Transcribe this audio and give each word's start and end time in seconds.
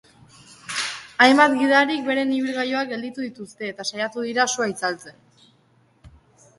Hainbat 1.25 1.53
gidarik 1.59 2.01
beren 2.09 2.33
ibilgailuak 2.39 2.91
gelditu 2.95 3.27
dituzte 3.29 3.71
eta 3.75 3.89
saiatu 3.93 4.27
dira 4.33 4.49
sua 4.57 4.73
itzaltzen. 4.77 5.25